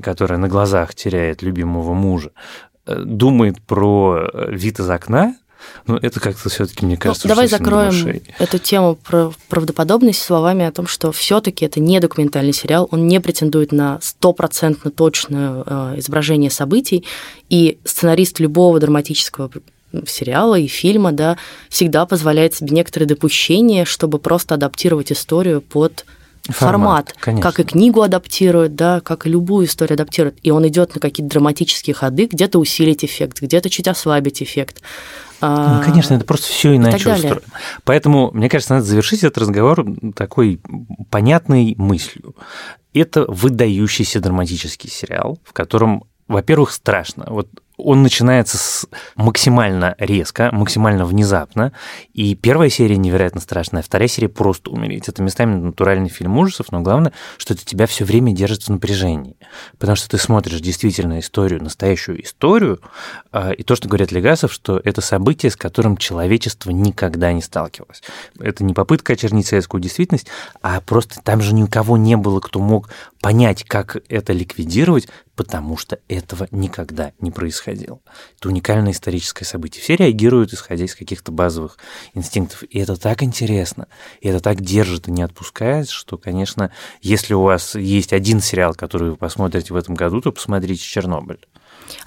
[0.03, 2.33] которая на глазах теряет любимого мужа,
[2.87, 5.37] э, думает про вид из окна,
[5.87, 10.73] ну, это как-то все-таки, мне кажется, ну, Давай закроем эту тему про правдоподобность словами о
[10.73, 16.51] том, что все-таки это не документальный сериал, он не претендует на стопроцентно точное э, изображение
[16.51, 17.05] событий,
[17.51, 19.51] и сценарист любого драматического
[20.07, 21.37] сериала и фильма, да,
[21.69, 26.05] всегда позволяет себе некоторые допущения, чтобы просто адаптировать историю под
[26.49, 30.39] формат, формат как и книгу адаптирует, да, как и любую историю адаптирует.
[30.43, 34.83] И он идет на какие-то драматические ходы, где-то усилить эффект, где-то чуть ослабить эффект.
[35.41, 37.41] Ну, конечно, это просто все иначе устроено.
[37.85, 40.61] Поэтому, мне кажется, надо завершить этот разговор такой
[41.11, 42.35] понятной мыслью.
[42.95, 47.27] Это выдающийся драматический сериал, в котором, во-первых, страшно.
[47.29, 51.73] Вот он начинается с максимально резко, максимально внезапно,
[52.13, 55.09] и первая серия невероятно страшная, вторая серия просто умереть.
[55.09, 59.37] Это местами натуральный фильм ужасов, но главное, что это тебя все время держит в напряжении,
[59.79, 62.81] потому что ты смотришь действительно историю, настоящую историю,
[63.33, 68.03] а, и то, что говорят Легасов, что это событие, с которым человечество никогда не сталкивалось.
[68.39, 70.29] Это не попытка очернить советскую действительность,
[70.63, 75.99] а просто там же никого не было, кто мог понять, как это ликвидировать, потому что
[76.09, 78.01] этого никогда не происходило.
[78.39, 79.83] Это уникальное историческое событие.
[79.83, 81.79] Все реагируют, исходя из каких-то базовых
[82.15, 82.63] инстинктов.
[82.65, 83.89] И это так интересно,
[84.21, 86.71] и это так держит и не отпускает, что, конечно,
[87.03, 91.41] если у вас есть один сериал, который вы посмотрите в этом году, то посмотрите «Чернобыль».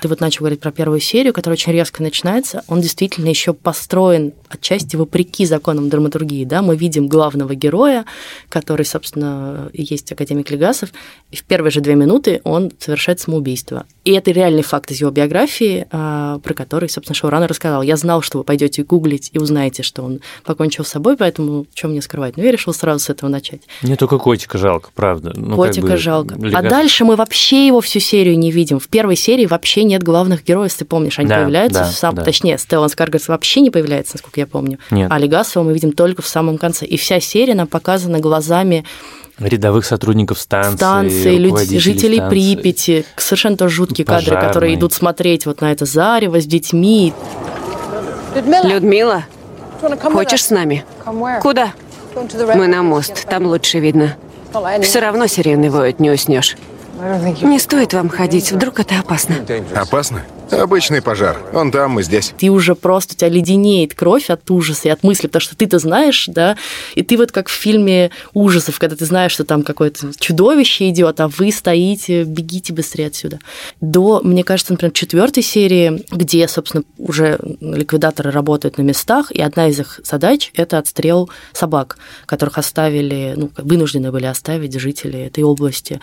[0.02, 2.63] Ты вот начал говорить про первую серию, которая очень резко начинается.
[2.68, 6.46] Он действительно еще построен отчасти вопреки законам драматургии.
[6.46, 6.62] Да?
[6.62, 8.06] Мы видим главного героя,
[8.50, 10.90] который, собственно, и есть академик Легасов,
[11.32, 13.86] и в первые же две минуты он совершает самоубийство.
[14.04, 17.82] И это реальный факт из его биографии, а, про который, собственно, Шоураннер рассказал.
[17.82, 21.92] Я знал, что вы пойдете гуглить и узнаете, что он покончил с собой, поэтому чем
[21.92, 22.38] мне скрывать?
[22.38, 23.62] Ну, я решил сразу с этого начать.
[23.82, 25.34] Мне только котика жалко, правда.
[25.36, 26.36] Ну, котика как бы жалко.
[26.36, 26.66] Легасов...
[26.66, 28.80] А дальше мы вообще его всю серию не видим.
[28.80, 31.20] В первой серии вообще вообще нет главных героев, если ты помнишь.
[31.20, 32.16] Они Да, появляются, да, в сам...
[32.16, 32.24] да.
[32.24, 34.80] точнее, Стеллан Скаргарс вообще не появляется, насколько я помню.
[34.90, 35.12] Нет.
[35.12, 36.86] А Легасова мы видим только в самом конце.
[36.86, 38.86] И вся серия нам показана глазами
[39.40, 42.56] Рядовых сотрудников станции, станции, руководителей жителей станции.
[42.56, 43.06] Припяти.
[43.18, 44.76] Совершенно тоже жуткие кадры, которые Пожарные.
[44.76, 47.13] идут смотреть вот на это зарево с детьми.
[48.63, 49.26] Людмила,
[50.02, 50.86] хочешь с нами?
[51.42, 51.74] Куда?
[52.56, 54.16] Мы на мост, там лучше видно.
[54.82, 56.56] Все равно сирены воют, не уснешь.
[57.42, 59.36] Не стоит вам ходить, вдруг это опасно.
[59.76, 60.24] Опасно?
[60.52, 61.38] Обычный пожар.
[61.54, 62.34] Он там, мы здесь.
[62.38, 65.80] Ты уже просто, у тебя леденеет кровь от ужаса и от мысли, потому что ты-то
[65.80, 66.58] знаешь, да,
[66.96, 71.20] и ты вот как в фильме ужасов, когда ты знаешь, что там какое-то чудовище идет,
[71.20, 73.40] а вы стоите, бегите быстрее отсюда.
[73.82, 79.68] До, мне кажется, например, четвертой серии, где, собственно, уже ликвидаторы работают на местах, и одна
[79.68, 86.00] из их задач– это отстрел собак, которых оставили, ну, вынуждены были оставить жители этой области.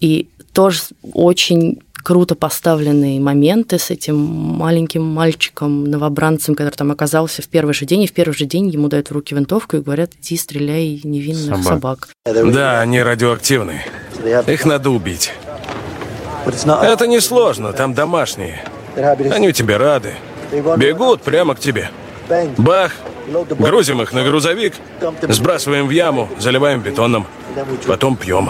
[0.00, 0.80] И тоже
[1.12, 7.84] очень круто поставленные моменты с этим маленьким мальчиком, новобранцем, который там оказался в первый же
[7.84, 11.02] день, и в первый же день ему дают в руки винтовку и говорят, иди стреляй
[11.04, 12.08] невинных собак.
[12.24, 13.84] Да, они радиоактивные.
[14.46, 15.34] Их надо убить.
[16.46, 18.64] Это несложно, там домашние.
[18.96, 20.14] Они тебе рады.
[20.78, 21.90] Бегут прямо к тебе.
[22.56, 22.92] Бах!
[23.58, 24.72] Грузим их на грузовик,
[25.28, 27.26] сбрасываем в яму, заливаем бетоном,
[27.86, 28.48] потом пьем.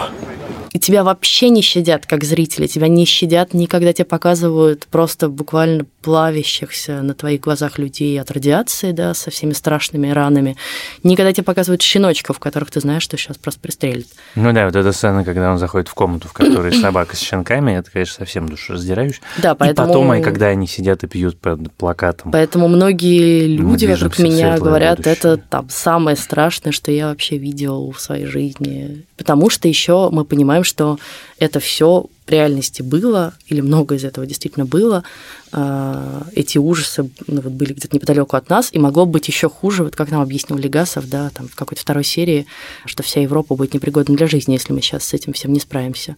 [0.79, 2.65] И тебя вообще не щадят, как зрители.
[2.65, 8.31] Тебя не щадят ни когда тебе показывают просто буквально плавящихся на твоих глазах людей от
[8.31, 10.55] радиации, да, со всеми страшными ранами.
[11.03, 14.05] Ни когда тебе показывают щеночков, которых ты знаешь, что сейчас просто пристрелят.
[14.35, 17.73] Ну да, вот эта сцена, когда он заходит в комнату, в которой собака с щенками,
[17.73, 19.19] это, конечно, совсем душераздирающе.
[19.39, 19.89] Да, поэтому...
[19.89, 22.31] И потом, и когда они сидят и пьют под плакатом.
[22.31, 25.13] Поэтому многие люди вокруг меня говорят, будущее.
[25.13, 29.05] это там самое страшное, что я вообще видел в своей жизни.
[29.17, 30.99] Потому что еще мы понимаем, что
[31.39, 35.03] это все в реальности было, или много из этого действительно было.
[35.51, 39.83] А, Эти ужасы ну, вот были где-то неподалеку от нас, и могло быть еще хуже,
[39.83, 42.45] вот как нам объяснил Легасов, да, там в какой-то второй серии,
[42.85, 46.15] что вся Европа будет непригодна для жизни, если мы сейчас с этим всем не справимся.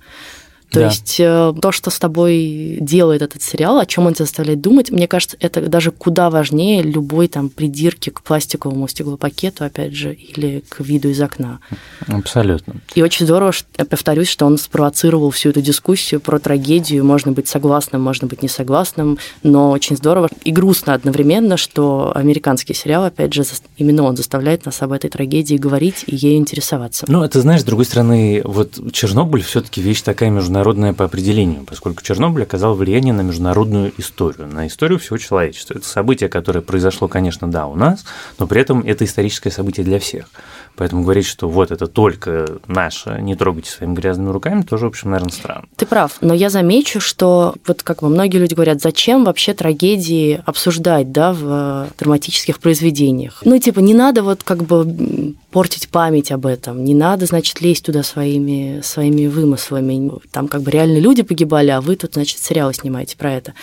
[0.72, 0.86] То Да.
[0.88, 4.90] есть э, то, что с тобой делает этот сериал, о чем он тебя заставляет думать,
[4.90, 10.64] мне кажется, это даже куда важнее любой там придирки к пластиковому стеклопакету, опять же, или
[10.70, 11.60] к виду из окна.
[12.08, 12.76] Абсолютно.
[12.96, 17.04] И очень здорово, что- я повторюсь, что он спровоцировал всю эту дискуссию про трагедию.
[17.04, 22.74] Можно быть согласным, можно быть не согласным, но очень здорово и грустно одновременно, что американский
[22.74, 23.44] сериал, опять же,
[23.76, 27.06] именно он заставляет нас об этой трагедии говорить и ею интересоваться.
[27.10, 30.61] Ну, это, знаешь, с другой стороны, вот Чернобыль все таки вещь такая международная
[30.94, 35.76] по определению, поскольку Чернобыль оказал влияние на международную историю, на историю всего человечества.
[35.76, 38.06] Это событие, которое произошло, конечно, да, у нас,
[38.40, 40.26] но при этом это историческое событие для всех.
[40.76, 45.12] Поэтому говорить, что вот это только наше, не трогайте своими грязными руками, тоже, в общем,
[45.12, 45.68] наверное, странно.
[45.76, 50.42] Ты прав, но я замечу, что вот как бы многие люди говорят, зачем вообще трагедии
[50.46, 53.42] обсуждать, да, в драматических произведениях?
[53.46, 57.86] Ну, типа, не надо вот как бы портить память об этом, не надо, значит, лезть
[57.86, 60.12] туда своими, своими вымыслами.
[60.32, 63.54] Там как бы реально люди погибали, а вы тут, значит, сериалы снимаете про это.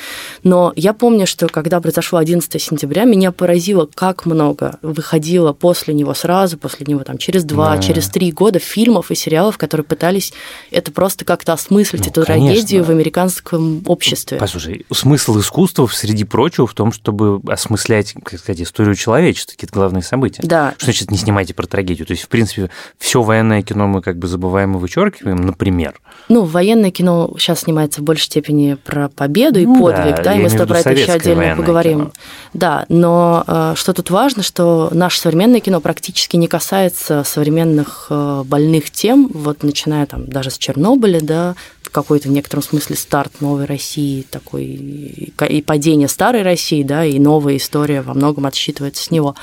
[0.42, 6.14] Но я помню, что когда произошло 11 сентября, меня поразило, как много выходило после него
[6.14, 7.82] сразу, после него там через два, Да.
[7.82, 10.32] через три года фильмов и сериалов, которые пытались
[10.70, 12.46] это просто как-то осмыслить, Ну, эту конечно.
[12.48, 14.38] трагедию в американском обществе.
[14.38, 20.02] Послушай, смысл искусства, среди прочего, в том, чтобы осмыслять, как сказать, историю человечества, какие-то главные
[20.02, 20.42] события.
[20.44, 20.74] Да.
[20.76, 22.06] Что значит не снимайте про трагедию?
[22.06, 26.00] То есть, в принципе, все военное кино мы как бы забываем и вычеркиваем, например.
[26.28, 30.34] Ну, военное кино сейчас снимается в большей степени про победу и Ну подвиг, да, да,
[30.34, 31.98] и мы с тобой про это еще отдельно поговорим.
[31.98, 32.12] кино.
[32.54, 38.42] Да, но э, что тут важно, что наше современное кино практически не касается современных э,
[38.44, 41.54] больных тем, вот начиная там даже с Чернобыля, да,
[41.90, 47.56] какой-то в некотором смысле старт новой России, такой и падение старой России, да, и новая
[47.56, 49.34] история во многом отсчитывается с него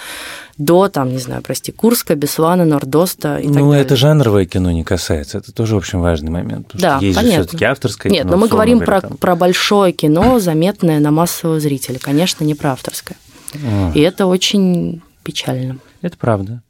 [0.57, 3.85] до, там, не знаю, прости, Курска, Беслана, Нордоста и так ну, далее.
[3.85, 5.37] это жанровое кино не касается.
[5.37, 6.71] Это тоже очень важный момент.
[6.73, 7.37] Да, есть понятно.
[7.37, 8.31] же все-таки авторское Нет, кино.
[8.33, 9.17] но мы говорим говоря, про, там.
[9.17, 13.17] про большое кино, заметное на массового зрителя, конечно, не про авторское.
[13.55, 15.79] А, И это очень печально.
[16.01, 16.61] Это правда.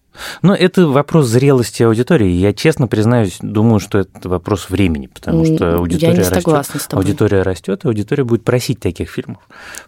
[0.42, 2.30] Но это вопрос зрелости аудитории.
[2.30, 6.94] Я честно признаюсь, думаю, что это вопрос времени, потому что аудитория растет.
[6.94, 9.40] Аудитория растет, и аудитория будет просить таких фильмов.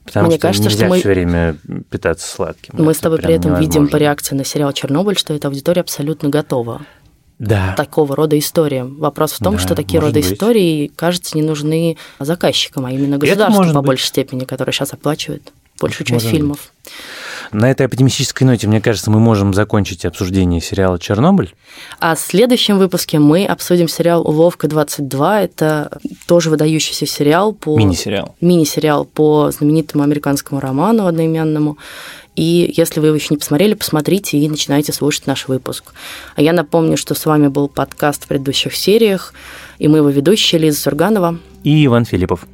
[0.05, 1.57] Потому Мне что кажется, нельзя что мы- все время
[1.89, 2.73] питаться сладким.
[2.77, 3.89] Мы Это с тобой при этом видим невозможно.
[3.91, 6.81] по реакции на сериал «Чернобыль», что эта аудитория абсолютно готова
[7.39, 7.73] Да.
[7.77, 8.97] такого рода историям.
[8.97, 10.31] Вопрос в том, Да, что такие роды быть.
[10.33, 13.85] истории, кажется, не нужны заказчикам, а именно государству по быть.
[13.87, 16.71] большей степени, которое сейчас оплачивает большую часть может фильмов.
[17.51, 21.55] На этой оптимистической ноте, мне кажется, мы можем закончить обсуждение сериала «Чернобыль».
[21.99, 25.43] А в следующем выпуске мы обсудим сериал «Уловка-22».
[25.43, 27.77] Это тоже выдающийся сериал по...
[27.77, 28.35] Мини-сериал.
[28.41, 31.77] Мини-сериал по знаменитому американскому роману одноименному.
[32.35, 35.93] И если вы его еще не посмотрели, посмотрите и начинайте слушать наш выпуск.
[36.35, 39.33] А я напомню, что с вами был подкаст в предыдущих сериях,
[39.79, 42.45] и мы его ведущие Лиза Сурганова и Иван Филиппов.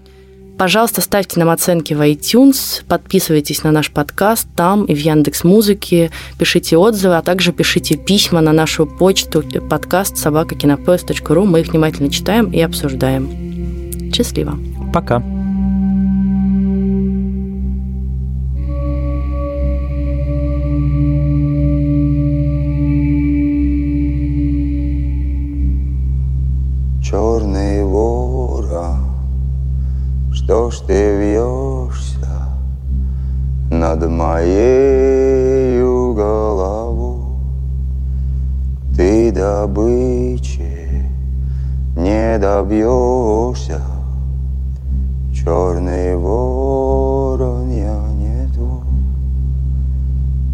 [0.57, 6.11] Пожалуйста, ставьте нам оценки в iTunes, подписывайтесь на наш подкаст там и в Яндекс Музыке,
[6.37, 11.45] пишите отзывы, а также пишите письма на нашу почту подкаст собакакинопоезд.ру.
[11.45, 14.11] Мы их внимательно читаем и обсуждаем.
[14.13, 14.57] Счастливо.
[14.93, 15.23] Пока.
[30.53, 32.27] Что ж ты вьешься
[33.71, 35.81] над моей
[36.13, 37.23] головой?
[38.95, 41.09] Ты добычи
[41.97, 43.81] не добьешься,
[45.33, 48.83] черный ворон, я не твой.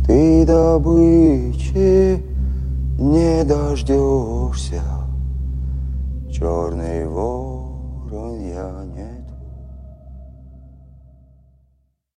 [0.07, 2.23] Ты добычи
[2.97, 4.81] не дождешься,
[6.31, 7.48] черный ворон,